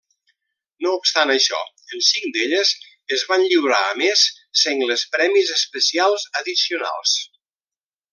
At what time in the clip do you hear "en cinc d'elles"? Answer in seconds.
1.97-2.71